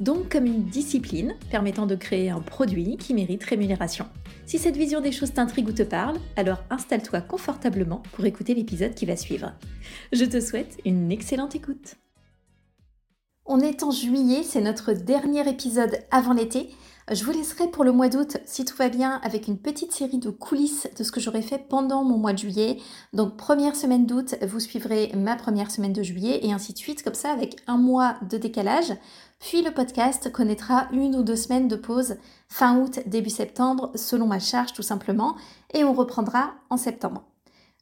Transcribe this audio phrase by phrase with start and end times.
[0.00, 4.06] Donc comme une discipline permettant de créer un produit qui mérite rémunération.
[4.46, 8.94] Si cette vision des choses t'intrigue ou te parle, alors installe-toi confortablement pour écouter l'épisode
[8.94, 9.52] qui va suivre.
[10.12, 11.96] Je te souhaite une excellente écoute.
[13.44, 16.70] On est en juillet, c'est notre dernier épisode avant l'été.
[17.10, 20.18] Je vous laisserai pour le mois d'août, si tout va bien, avec une petite série
[20.18, 22.76] de coulisses de ce que j'aurai fait pendant mon mois de juillet.
[23.14, 27.02] Donc première semaine d'août, vous suivrez ma première semaine de juillet et ainsi de suite,
[27.02, 28.92] comme ça, avec un mois de décalage.
[29.38, 32.16] Puis le podcast connaîtra une ou deux semaines de pause
[32.48, 35.36] fin août, début septembre, selon ma charge tout simplement,
[35.72, 37.24] et on reprendra en septembre.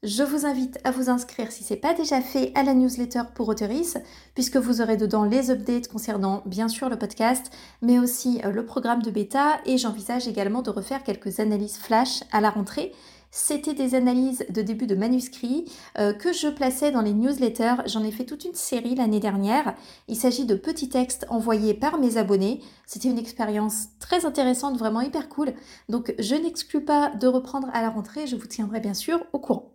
[0.03, 3.23] Je vous invite à vous inscrire si ce n'est pas déjà fait à la newsletter
[3.35, 3.97] pour Autoris,
[4.35, 8.67] puisque vous aurez dedans les updates concernant bien sûr le podcast, mais aussi euh, le
[8.67, 12.93] programme de bêta et j'envisage également de refaire quelques analyses flash à la rentrée.
[13.39, 17.83] C'était des analyses de début de manuscrits euh, que je plaçais dans les newsletters.
[17.85, 19.75] J'en ai fait toute une série l'année dernière.
[20.09, 22.63] Il s'agit de petits textes envoyés par mes abonnés.
[22.87, 25.53] C'était une expérience très intéressante, vraiment hyper cool.
[25.91, 28.27] Donc je n'exclus pas de reprendre à la rentrée.
[28.27, 29.75] Je vous tiendrai bien sûr au courant.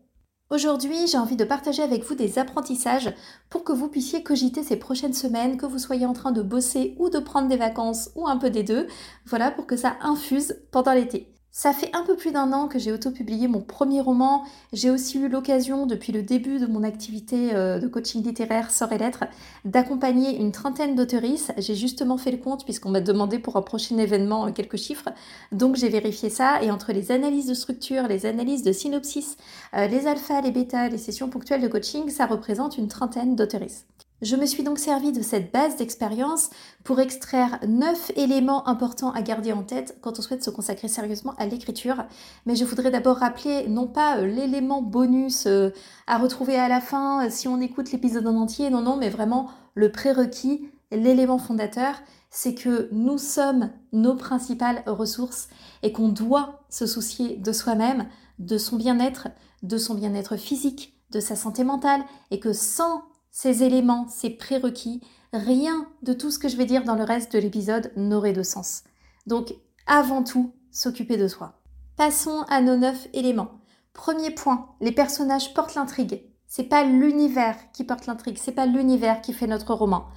[0.50, 3.14] Aujourd'hui, j'ai envie de partager avec vous des apprentissages
[3.52, 6.96] pour que vous puissiez cogiter ces prochaines semaines, que vous soyez en train de bosser
[6.98, 8.88] ou de prendre des vacances ou un peu des deux.
[9.28, 11.32] Voilà, pour que ça infuse pendant l'été.
[11.54, 14.46] Ça fait un peu plus d'un an que j'ai auto-publié mon premier roman.
[14.72, 18.94] J'ai aussi eu l'occasion, depuis le début de mon activité euh, de coaching littéraire Sort
[18.94, 19.26] et Lettres,
[19.66, 21.54] d'accompagner une trentaine d'auteuristes.
[21.58, 25.10] J'ai justement fait le compte puisqu'on m'a demandé pour un prochain événement euh, quelques chiffres.
[25.52, 29.36] Donc j'ai vérifié ça et entre les analyses de structure, les analyses de synopsis,
[29.74, 34.01] euh, les alphas, les bêtas, les sessions ponctuelles de coaching, ça représente une trentaine d'auteuristes.
[34.22, 36.52] Je me suis donc servi de cette base d'expérience
[36.84, 41.34] pour extraire neuf éléments importants à garder en tête quand on souhaite se consacrer sérieusement
[41.40, 42.04] à l'écriture.
[42.46, 45.72] Mais je voudrais d'abord rappeler non pas euh, l'élément bonus euh,
[46.06, 49.10] à retrouver à la fin euh, si on écoute l'épisode en entier, non, non, mais
[49.10, 51.96] vraiment le prérequis, l'élément fondateur,
[52.30, 55.50] c'est que nous sommes nos principales ressources
[55.82, 58.06] et qu'on doit se soucier de soi-même,
[58.38, 59.30] de son bien-être,
[59.64, 65.02] de son bien-être physique, de sa santé mentale et que sans ces éléments, ces prérequis,
[65.34, 68.44] rien de tout ce que je vais dire dans le reste de l'épisode n'aurait de
[68.44, 68.84] sens.
[69.26, 69.56] Donc,
[69.88, 71.60] avant tout, s'occuper de soi.
[71.98, 73.62] Passons à nos neuf éléments.
[73.94, 76.24] Premier point, les personnages portent l'intrigue.
[76.48, 80.08] C'est pas l'univers qui porte l'intrigue, c'est pas l'univers qui fait notre roman.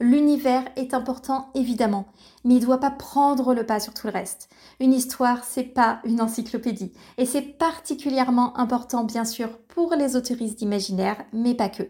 [0.00, 2.06] L'univers est important évidemment,
[2.44, 4.48] mais il ne doit pas prendre le pas sur tout le reste.
[4.80, 10.58] Une histoire, c'est pas une encyclopédie, et c'est particulièrement important bien sûr pour les autoristes
[10.58, 11.84] d'imaginaire, mais pas que.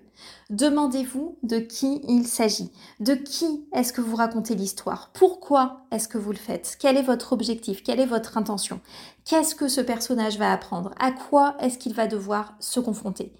[0.50, 2.70] Demandez-vous de qui il s'agit,
[3.00, 7.02] de qui est-ce que vous racontez l'histoire, pourquoi est-ce que vous le faites, quel est
[7.02, 8.80] votre objectif, quelle est votre intention,
[9.24, 13.32] qu'est-ce que ce personnage va apprendre, à quoi est-ce qu'il va devoir se confronter?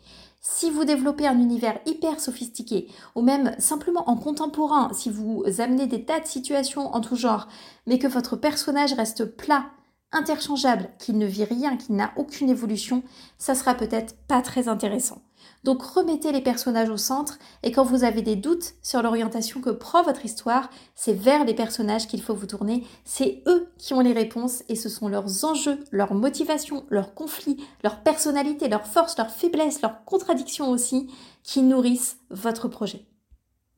[0.44, 5.86] Si vous développez un univers hyper sophistiqué, ou même simplement en contemporain, si vous amenez
[5.86, 7.46] des tas de situations en tout genre,
[7.86, 9.66] mais que votre personnage reste plat,
[10.10, 13.04] interchangeable, qu'il ne vit rien, qu'il n'a aucune évolution,
[13.38, 15.22] ça sera peut-être pas très intéressant.
[15.64, 19.70] Donc remettez les personnages au centre et quand vous avez des doutes sur l'orientation que
[19.70, 22.84] prend votre histoire, c'est vers les personnages qu'il faut vous tourner.
[23.04, 27.64] C'est eux qui ont les réponses et ce sont leurs enjeux, leurs motivations, leurs conflits,
[27.84, 31.08] leur personnalité, leurs forces, leurs faiblesses, leurs contradictions aussi
[31.44, 33.06] qui nourrissent votre projet.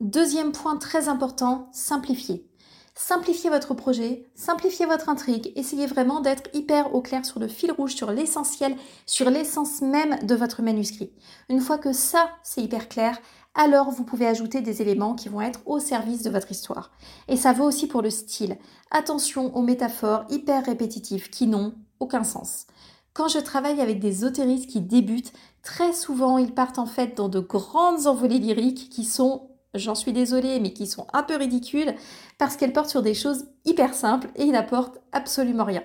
[0.01, 2.49] Deuxième point très important, simplifier.
[2.97, 7.73] Simplifiez votre projet, simplifiez votre intrigue, essayez vraiment d'être hyper au clair sur le fil
[7.73, 11.11] rouge, sur l'essentiel, sur l'essence même de votre manuscrit.
[11.49, 13.19] Une fois que ça, c'est hyper clair,
[13.53, 16.91] alors vous pouvez ajouter des éléments qui vont être au service de votre histoire.
[17.27, 18.57] Et ça vaut aussi pour le style.
[18.91, 22.65] Attention aux métaphores hyper répétitives qui n'ont aucun sens.
[23.13, 25.33] Quand je travaille avec des autéristes qui débutent,
[25.63, 30.13] très souvent ils partent en fait dans de grandes envolées lyriques qui sont j'en suis
[30.13, 31.95] désolée, mais qui sont un peu ridicules
[32.37, 35.83] parce qu'elles portent sur des choses hyper simples et n'apportent absolument rien.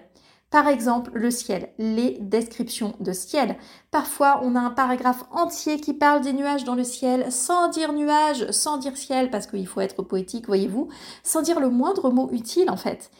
[0.50, 3.56] Par exemple, le ciel, les descriptions de ciel.
[3.92, 7.92] Parfois, on a un paragraphe entier qui parle des nuages dans le ciel, sans dire
[7.92, 10.88] nuages, sans dire ciel, parce qu'il faut être poétique, voyez-vous,
[11.22, 13.12] sans dire le moindre mot utile en fait.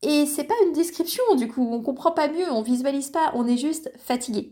[0.00, 3.46] Et c'est pas une description, du coup, on comprend pas mieux, on visualise pas, on
[3.46, 4.50] est juste fatigué.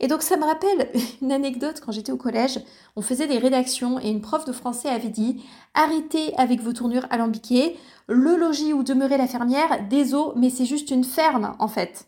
[0.00, 0.90] Et donc ça me rappelle
[1.22, 2.60] une anecdote quand j'étais au collège,
[2.96, 5.42] on faisait des rédactions et une prof de français avait dit
[5.74, 7.76] arrêtez avec vos tournures alambiquées,
[8.06, 12.06] le logis où demeurait la fermière, désolé mais c'est juste une ferme en fait.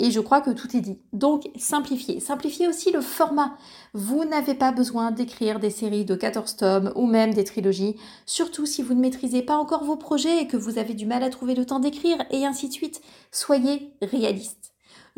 [0.00, 1.00] Et je crois que tout est dit.
[1.12, 2.20] Donc, simplifiez.
[2.20, 3.56] Simplifiez aussi le format.
[3.94, 8.64] Vous n'avez pas besoin d'écrire des séries de 14 tomes ou même des trilogies, surtout
[8.64, 11.30] si vous ne maîtrisez pas encore vos projets et que vous avez du mal à
[11.30, 13.00] trouver le temps d'écrire et ainsi de suite.
[13.32, 14.67] Soyez réaliste.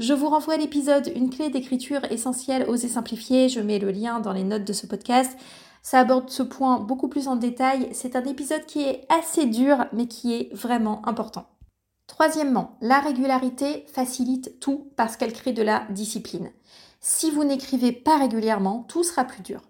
[0.01, 3.51] Je vous renvoie à l'épisode Une clé d'écriture essentielle, oser simplifier.
[3.51, 5.37] Je mets le lien dans les notes de ce podcast.
[5.83, 7.91] Ça aborde ce point beaucoup plus en détail.
[7.93, 11.45] C'est un épisode qui est assez dur, mais qui est vraiment important.
[12.07, 16.51] Troisièmement, la régularité facilite tout parce qu'elle crée de la discipline.
[17.03, 19.61] Si vous n'écrivez pas régulièrement, tout sera plus dur.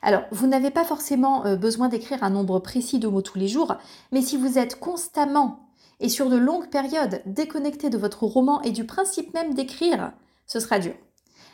[0.00, 3.48] Alors, vous n'avez pas forcément euh, besoin d'écrire un nombre précis de mots tous les
[3.48, 3.76] jours,
[4.12, 5.68] mais si vous êtes constamment
[6.00, 10.12] et sur de longues périodes déconnecté de votre roman et du principe même d'écrire,
[10.46, 10.94] ce sera dur.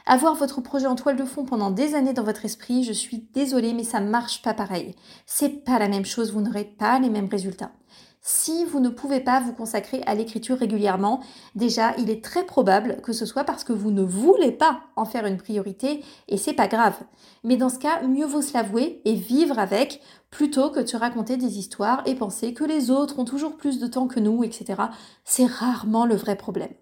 [0.06, 3.28] Avoir votre projet en toile de fond pendant des années dans votre esprit, je suis
[3.34, 4.94] désolée, mais ça marche pas pareil.
[5.26, 7.72] C'est pas la même chose, vous n'aurez pas les mêmes résultats.
[8.22, 11.20] Si vous ne pouvez pas vous consacrer à l'écriture régulièrement,
[11.54, 15.06] déjà, il est très probable que ce soit parce que vous ne voulez pas en
[15.06, 16.98] faire une priorité et c'est pas grave.
[17.44, 20.96] Mais dans ce cas, mieux vaut se l'avouer et vivre avec plutôt que de se
[20.96, 24.44] raconter des histoires et penser que les autres ont toujours plus de temps que nous,
[24.44, 24.82] etc.
[25.24, 26.72] C'est rarement le vrai problème.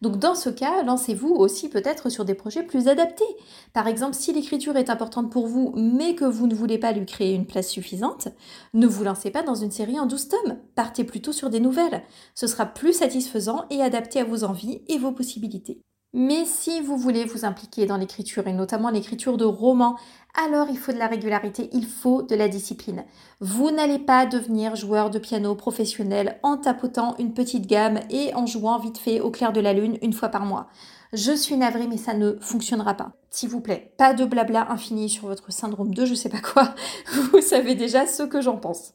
[0.00, 3.24] Donc dans ce cas, lancez-vous aussi peut-être sur des projets plus adaptés.
[3.72, 7.06] Par exemple, si l'écriture est importante pour vous, mais que vous ne voulez pas lui
[7.06, 8.28] créer une place suffisante,
[8.74, 10.58] ne vous lancez pas dans une série en 12 tomes.
[10.74, 12.02] Partez plutôt sur des nouvelles.
[12.34, 15.80] Ce sera plus satisfaisant et adapté à vos envies et vos possibilités.
[16.14, 19.96] Mais si vous voulez vous impliquer dans l'écriture, et notamment l'écriture de romans,
[20.34, 23.04] alors il faut de la régularité, il faut de la discipline.
[23.40, 28.44] Vous n'allez pas devenir joueur de piano professionnel en tapotant une petite gamme et en
[28.44, 30.68] jouant vite fait au clair de la lune une fois par mois.
[31.14, 33.12] Je suis navrée, mais ça ne fonctionnera pas.
[33.30, 36.74] S'il vous plaît, pas de blabla infini sur votre syndrome de je sais pas quoi.
[37.32, 38.94] Vous savez déjà ce que j'en pense.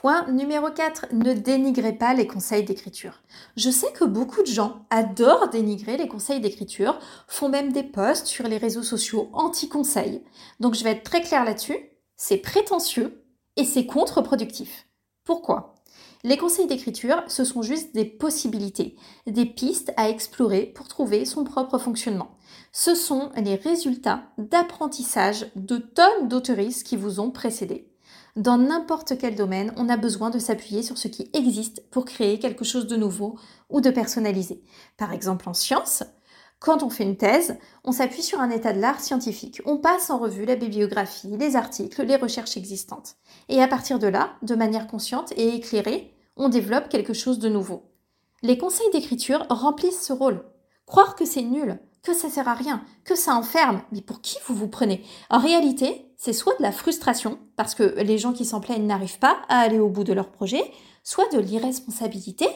[0.00, 3.22] Point numéro 4, ne dénigrez pas les conseils d'écriture.
[3.56, 6.98] Je sais que beaucoup de gens adorent dénigrer les conseils d'écriture,
[7.28, 10.20] font même des posts sur les réseaux sociaux anti-conseils.
[10.58, 11.78] Donc je vais être très claire là-dessus,
[12.16, 13.24] c'est prétentieux
[13.56, 14.88] et c'est contre-productif.
[15.22, 15.76] Pourquoi?
[16.24, 18.96] Les conseils d'écriture, ce sont juste des possibilités,
[19.28, 22.36] des pistes à explorer pour trouver son propre fonctionnement.
[22.72, 27.93] Ce sont les résultats d'apprentissage de tonnes d'autoristes qui vous ont précédé.
[28.36, 32.40] Dans n'importe quel domaine, on a besoin de s'appuyer sur ce qui existe pour créer
[32.40, 33.38] quelque chose de nouveau
[33.70, 34.60] ou de personnalisé.
[34.96, 36.02] Par exemple, en sciences,
[36.58, 39.62] quand on fait une thèse, on s'appuie sur un état de l'art scientifique.
[39.66, 43.14] On passe en revue la bibliographie, les articles, les recherches existantes.
[43.48, 47.48] Et à partir de là, de manière consciente et éclairée, on développe quelque chose de
[47.48, 47.84] nouveau.
[48.42, 50.44] Les conseils d'écriture remplissent ce rôle.
[50.86, 54.36] Croire que c'est nul, que ça sert à rien, que ça enferme, mais pour qui
[54.46, 55.02] vous vous prenez?
[55.30, 59.18] En réalité, c'est soit de la frustration, parce que les gens qui s'en plaignent n'arrivent
[59.18, 60.62] pas à aller au bout de leur projet,
[61.02, 62.46] soit de l'irresponsabilité,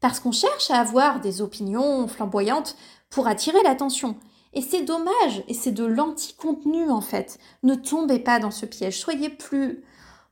[0.00, 2.76] parce qu'on cherche à avoir des opinions flamboyantes
[3.10, 4.16] pour attirer l'attention.
[4.52, 7.38] Et c'est dommage, et c'est de l'anti-contenu en fait.
[7.62, 9.82] Ne tombez pas dans ce piège, soyez plus,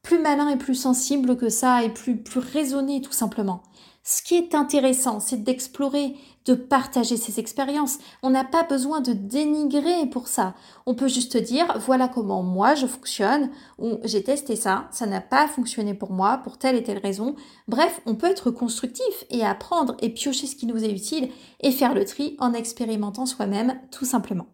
[0.03, 3.63] plus malin et plus sensible que ça, et plus, plus raisonné tout simplement.
[4.09, 6.15] Ce qui est intéressant, c'est d'explorer,
[6.45, 7.99] de partager ses expériences.
[8.23, 10.55] On n'a pas besoin de dénigrer pour ça.
[10.87, 13.51] On peut juste dire, voilà comment moi je fonctionne,
[13.81, 17.35] ou j'ai testé ça, ça n'a pas fonctionné pour moi, pour telle et telle raison.
[17.67, 21.73] Bref, on peut être constructif et apprendre et piocher ce qui nous est utile et
[21.73, 24.47] faire le tri en expérimentant soi-même, tout simplement.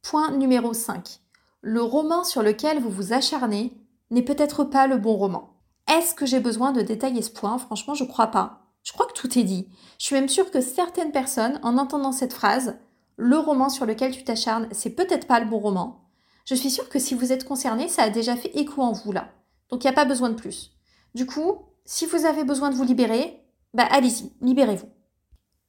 [0.00, 1.20] Point numéro 5.
[1.60, 3.76] Le roman sur lequel vous vous acharnez
[4.10, 5.50] n'est peut-être pas le bon roman.
[5.94, 7.58] Est-ce que j'ai besoin de détailler ce point?
[7.58, 8.64] Franchement, je crois pas.
[8.82, 9.68] Je crois que tout est dit.
[9.98, 12.78] Je suis même sûre que certaines personnes, en entendant cette phrase,
[13.16, 16.08] le roman sur lequel tu t'acharnes, c'est peut-être pas le bon roman.
[16.44, 19.12] Je suis sûre que si vous êtes concerné, ça a déjà fait écho en vous
[19.12, 19.28] là.
[19.70, 20.72] Donc il n'y a pas besoin de plus.
[21.14, 23.44] Du coup, si vous avez besoin de vous libérer,
[23.74, 24.88] bah allez-y, libérez-vous.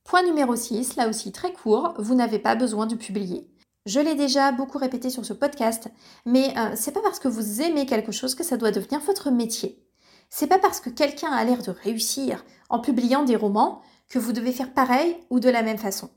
[0.03, 3.49] Point numéro 6, là aussi très court, vous n'avez pas besoin de publier.
[3.85, 5.89] Je l'ai déjà beaucoup répété sur ce podcast,
[6.25, 9.31] mais euh, c'est pas parce que vous aimez quelque chose que ça doit devenir votre
[9.31, 9.83] métier.
[10.29, 14.31] C'est pas parce que quelqu'un a l'air de réussir en publiant des romans que vous
[14.31, 16.09] devez faire pareil ou de la même façon.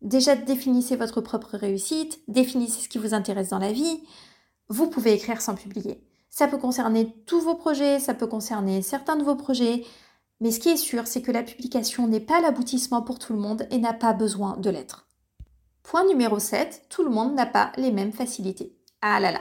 [0.00, 4.02] Déjà, définissez votre propre réussite, définissez ce qui vous intéresse dans la vie.
[4.68, 6.02] Vous pouvez écrire sans publier.
[6.28, 9.84] Ça peut concerner tous vos projets, ça peut concerner certains de vos projets,
[10.40, 13.38] mais ce qui est sûr, c'est que la publication n'est pas l'aboutissement pour tout le
[13.38, 15.06] monde et n'a pas besoin de l'être.
[15.82, 18.74] Point numéro 7, tout le monde n'a pas les mêmes facilités.
[19.02, 19.40] Ah là là.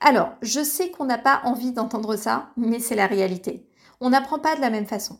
[0.00, 3.68] Alors, je sais qu'on n'a pas envie d'entendre ça, mais c'est la réalité.
[4.00, 5.18] On n'apprend pas de la même façon.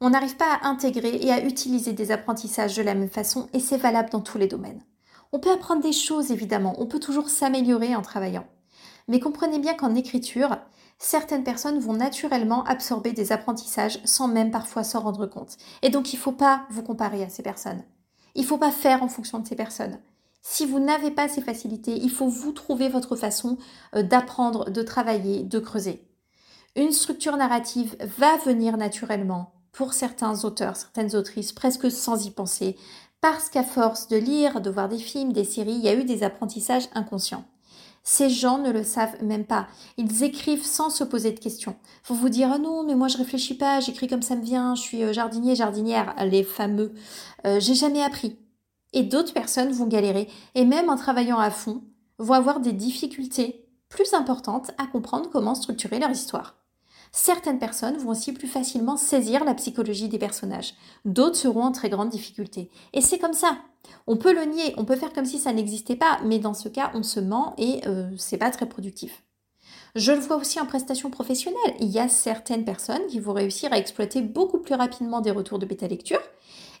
[0.00, 3.60] On n'arrive pas à intégrer et à utiliser des apprentissages de la même façon et
[3.60, 4.82] c'est valable dans tous les domaines.
[5.32, 8.46] On peut apprendre des choses, évidemment, on peut toujours s'améliorer en travaillant.
[9.08, 10.58] Mais comprenez bien qu'en écriture,
[10.98, 15.56] certaines personnes vont naturellement absorber des apprentissages sans même parfois s'en rendre compte.
[15.80, 17.82] Et donc il ne faut pas vous comparer à ces personnes.
[18.34, 19.98] Il ne faut pas faire en fonction de ces personnes.
[20.46, 23.56] Si vous n'avez pas ces facilités, il faut vous trouver votre façon
[23.96, 26.06] euh, d'apprendre, de travailler, de creuser.
[26.76, 32.76] Une structure narrative va venir naturellement pour certains auteurs, certaines autrices, presque sans y penser,
[33.22, 36.04] parce qu'à force de lire, de voir des films, des séries, il y a eu
[36.04, 37.46] des apprentissages inconscients.
[38.02, 39.66] Ces gens ne le savent même pas.
[39.96, 41.74] Ils écrivent sans se poser de questions.
[42.02, 44.74] Faut vous dire, ah non, mais moi je réfléchis pas, j'écris comme ça me vient,
[44.74, 46.92] je suis euh, jardinier, jardinière, les fameux.
[47.46, 48.36] Euh, j'ai jamais appris.
[48.94, 51.82] Et d'autres personnes vont galérer, et même en travaillant à fond,
[52.18, 56.56] vont avoir des difficultés plus importantes à comprendre comment structurer leur histoire.
[57.12, 60.74] Certaines personnes vont aussi plus facilement saisir la psychologie des personnages.
[61.04, 62.70] D'autres seront en très grande difficulté.
[62.92, 63.58] Et c'est comme ça.
[64.08, 66.68] On peut le nier, on peut faire comme si ça n'existait pas, mais dans ce
[66.68, 69.22] cas, on se ment et euh, c'est pas très productif.
[69.94, 71.76] Je le vois aussi en prestation professionnelle.
[71.78, 75.60] Il y a certaines personnes qui vont réussir à exploiter beaucoup plus rapidement des retours
[75.60, 76.20] de bêta lecture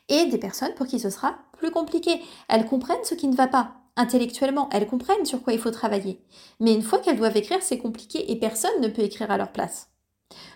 [0.08, 2.20] et des personnes pour qui ce sera plus compliqué.
[2.48, 3.74] Elles comprennent ce qui ne va pas.
[3.96, 6.20] Intellectuellement, elles comprennent sur quoi il faut travailler.
[6.60, 9.52] Mais une fois qu'elles doivent écrire, c'est compliqué et personne ne peut écrire à leur
[9.52, 9.88] place.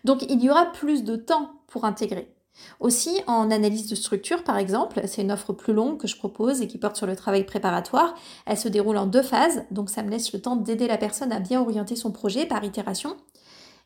[0.05, 2.35] Donc il y aura plus de temps pour intégrer.
[2.81, 6.61] Aussi, en analyse de structure, par exemple, c'est une offre plus longue que je propose
[6.61, 8.15] et qui porte sur le travail préparatoire.
[8.47, 11.31] Elle se déroule en deux phases, donc ça me laisse le temps d'aider la personne
[11.31, 13.17] à bien orienter son projet par itération.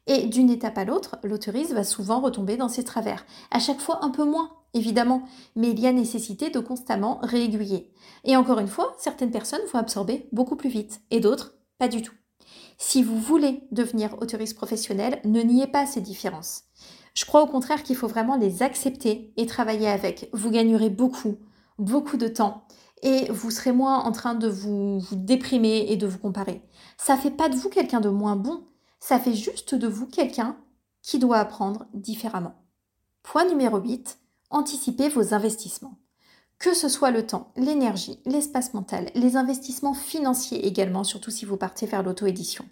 [0.07, 3.25] Et d'une étape à l'autre, l'autoriste va souvent retomber dans ses travers.
[3.51, 5.23] À chaque fois un peu moins, évidemment,
[5.57, 7.93] mais il y a nécessité de constamment réaiguiller.
[8.25, 12.03] Et encore une fois, certaines personnes vont absorber beaucoup plus vite et d'autres pas du
[12.03, 12.15] tout.
[12.79, 16.65] Si vous voulez devenir autoriste professionnel, ne niez pas ces différences.
[17.15, 20.29] Je crois au contraire qu'il faut vraiment les accepter et travailler avec.
[20.33, 21.39] Vous gagnerez beaucoup,
[21.79, 22.67] beaucoup de temps
[23.03, 26.63] et vous serez moins en train de vous, déprimer et de vous comparer.
[26.97, 28.65] Ça fait pas de vous quelqu'un de moins bon,
[29.01, 30.57] ça fait juste de vous quelqu'un
[31.03, 32.55] qui doit apprendre différemment.
[33.23, 34.19] Point numéro 8,
[34.53, 35.99] anticipez vos investissements.
[36.59, 41.57] Que ce soit le temps, l'énergie, l'espace mental, les investissements financiers également, surtout si vous
[41.57, 42.65] partez vers l'auto-édition.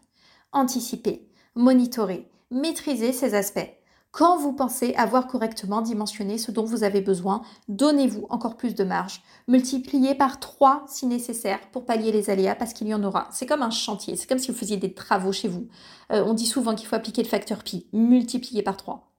[0.52, 3.68] Anticipez, monitorez, maîtrisez ces aspects.
[4.12, 8.82] Quand vous pensez avoir correctement dimensionné ce dont vous avez besoin, donnez-vous encore plus de
[8.82, 9.22] marge.
[9.46, 13.28] Multipliez par 3 si nécessaire pour pallier les aléas parce qu'il y en aura.
[13.32, 15.68] C'est comme un chantier, c'est comme si vous faisiez des travaux chez vous.
[16.12, 19.12] Euh, on dit souvent qu'il faut appliquer le facteur pi, multiplier par 3.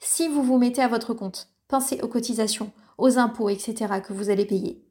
[0.00, 4.00] Si vous vous mettez à votre compte, pensez aux cotisations, aux impôts, etc.
[4.06, 4.82] que vous allez payer.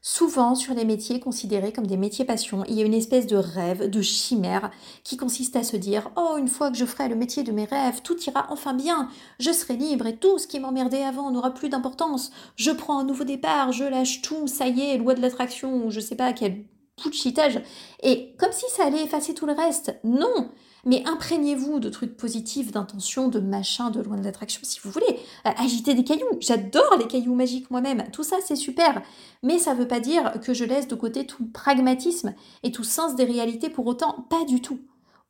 [0.00, 3.36] Souvent, sur les métiers considérés comme des métiers passion, il y a une espèce de
[3.36, 4.70] rêve, de chimère,
[5.02, 7.64] qui consiste à se dire Oh, une fois que je ferai le métier de mes
[7.64, 9.08] rêves, tout ira enfin bien,
[9.40, 12.30] je serai libre et tout ce qui m'emmerdait avant n'aura plus d'importance.
[12.54, 15.90] Je prends un nouveau départ, je lâche tout, ça y est, loi de l'attraction, ou
[15.90, 16.64] je sais pas quel
[17.12, 17.60] chitage.
[18.02, 19.98] Et comme si ça allait effacer tout le reste.
[20.04, 20.50] Non
[20.84, 25.18] mais imprégnez-vous de trucs positifs, d'intentions, de machin, de loin de l'attraction, si vous voulez.
[25.46, 26.38] Euh, agiter des cailloux.
[26.40, 28.04] J'adore les cailloux magiques moi-même.
[28.12, 29.02] Tout ça, c'est super.
[29.42, 32.84] Mais ça ne veut pas dire que je laisse de côté tout pragmatisme et tout
[32.84, 34.26] sens des réalités pour autant.
[34.30, 34.80] Pas du tout.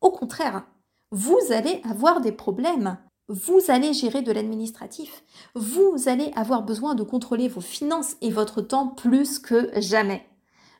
[0.01, 0.65] Au contraire,
[1.11, 2.99] vous allez avoir des problèmes.
[3.29, 5.23] Vous allez gérer de l'administratif.
[5.55, 10.27] Vous allez avoir besoin de contrôler vos finances et votre temps plus que jamais.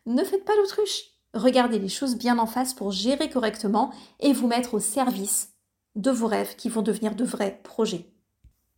[0.07, 1.18] Ne faites pas l'autruche.
[1.39, 5.51] Regardez les choses bien en face pour gérer correctement et vous mettre au service
[5.95, 8.11] de vos rêves qui vont devenir de vrais projets.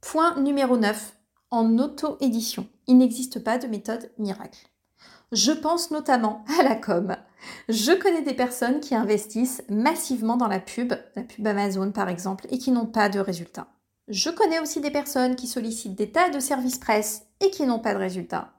[0.02, 1.16] Point numéro 9.
[1.50, 4.68] En auto-édition, il n'existe pas de méthode miracle.
[5.32, 7.16] Je pense notamment à la com.
[7.70, 12.46] Je connais des personnes qui investissent massivement dans la pub, la pub Amazon par exemple,
[12.50, 13.68] et qui n'ont pas de résultats.
[14.08, 17.78] Je connais aussi des personnes qui sollicitent des tas de services presse et qui n'ont
[17.78, 18.52] pas de résultats.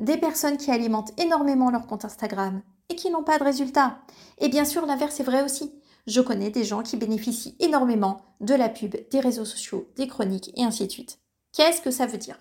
[0.00, 3.98] Des personnes qui alimentent énormément leur compte Instagram et qui n'ont pas de résultats.
[4.38, 5.72] Et bien sûr, l'inverse est vrai aussi.
[6.06, 10.50] Je connais des gens qui bénéficient énormément de la pub, des réseaux sociaux, des chroniques
[10.56, 11.18] et ainsi de suite.
[11.52, 12.38] Qu'est-ce que ça veut dire?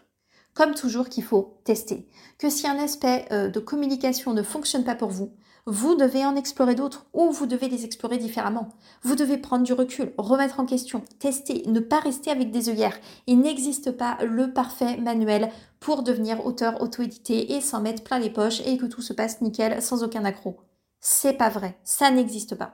[0.54, 2.08] Comme toujours qu'il faut tester.
[2.38, 5.34] Que si un aspect euh, de communication ne fonctionne pas pour vous,
[5.66, 8.70] vous devez en explorer d'autres ou vous devez les explorer différemment.
[9.02, 13.00] Vous devez prendre du recul, remettre en question, tester, ne pas rester avec des œillères.
[13.28, 18.30] Il n'existe pas le parfait manuel pour devenir auteur auto-édité et s'en mettre plein les
[18.30, 20.60] poches et que tout se passe nickel sans aucun accroc.
[21.00, 22.74] C'est pas vrai, ça n'existe pas.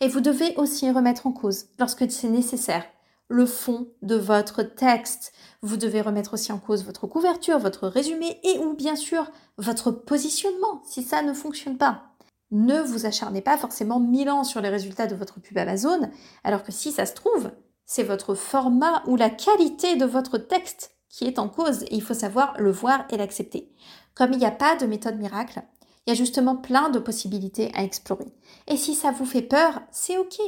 [0.00, 2.84] Et vous devez aussi remettre en cause, lorsque c'est nécessaire,
[3.28, 5.32] le fond de votre texte.
[5.62, 9.90] Vous devez remettre aussi en cause votre couverture, votre résumé et ou bien sûr votre
[9.92, 12.09] positionnement si ça ne fonctionne pas
[12.50, 16.10] ne vous acharnez pas forcément mille ans sur les résultats de votre pub Amazon,
[16.44, 17.50] alors que si ça se trouve,
[17.86, 22.02] c'est votre format ou la qualité de votre texte qui est en cause et il
[22.02, 23.72] faut savoir le voir et l'accepter.
[24.14, 25.62] Comme il n'y a pas de méthode miracle,
[26.06, 28.32] Il y a justement plein de possibilités à explorer.
[28.68, 30.40] Et si ça vous fait peur, c'est ok.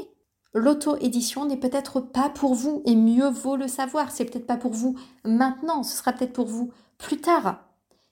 [0.55, 4.11] L'auto-édition n'est peut-être pas pour vous et mieux vaut le savoir.
[4.11, 7.65] C'est peut-être pas pour vous maintenant, ce sera peut-être pour vous plus tard.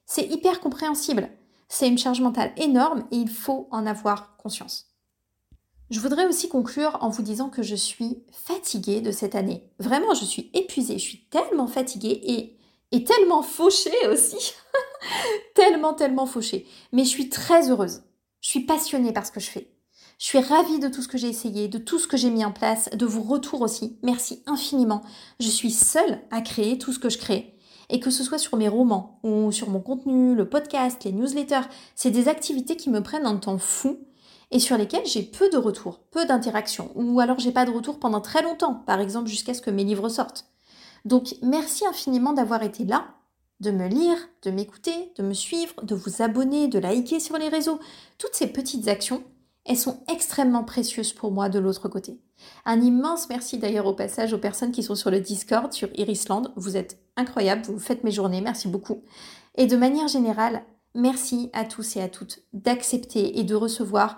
[0.05, 1.29] C'est hyper compréhensible.
[1.73, 4.87] C'est une charge mentale énorme et il faut en avoir conscience.
[5.89, 9.63] Je voudrais aussi conclure en vous disant que je suis fatiguée de cette année.
[9.79, 12.57] Vraiment, je suis épuisée, je suis tellement fatiguée et,
[12.91, 14.53] et tellement fauchée aussi.
[15.55, 16.67] tellement, tellement fauchée.
[16.91, 18.03] Mais je suis très heureuse.
[18.41, 19.71] Je suis passionnée par ce que je fais.
[20.19, 22.43] Je suis ravie de tout ce que j'ai essayé, de tout ce que j'ai mis
[22.43, 23.97] en place, de vos retours aussi.
[24.03, 25.03] Merci infiniment.
[25.39, 27.57] Je suis seule à créer tout ce que je crée.
[27.91, 31.67] Et que ce soit sur mes romans ou sur mon contenu, le podcast, les newsletters,
[31.93, 33.99] c'est des activités qui me prennent un temps fou
[34.49, 37.99] et sur lesquels j'ai peu de retours, peu d'interactions, ou alors j'ai pas de retour
[37.99, 40.45] pendant très longtemps, par exemple jusqu'à ce que mes livres sortent.
[41.03, 43.07] Donc merci infiniment d'avoir été là,
[43.59, 47.49] de me lire, de m'écouter, de me suivre, de vous abonner, de liker sur les
[47.49, 47.79] réseaux.
[48.17, 49.23] Toutes ces petites actions,
[49.65, 52.19] elles sont extrêmement précieuses pour moi de l'autre côté.
[52.65, 56.51] Un immense merci d'ailleurs au passage aux personnes qui sont sur le Discord, sur Irisland.
[56.55, 59.03] Vous êtes incroyables, vous faites mes journées, merci beaucoup.
[59.55, 60.63] Et de manière générale,
[60.95, 64.17] merci à tous et à toutes d'accepter et de recevoir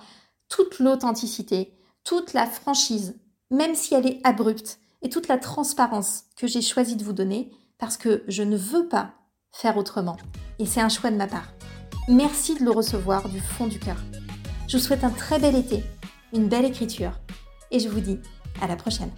[0.50, 3.19] toute l'authenticité, toute la franchise,
[3.50, 7.51] même si elle est abrupte, et toute la transparence que j'ai choisi de vous donner,
[7.77, 9.13] parce que je ne veux pas
[9.51, 10.17] faire autrement.
[10.59, 11.51] Et c'est un choix de ma part.
[12.07, 13.97] Merci de le recevoir du fond du cœur.
[14.67, 15.83] Je vous souhaite un très bel été,
[16.31, 17.19] une belle écriture,
[17.71, 18.19] et je vous dis
[18.62, 19.12] à la prochaine.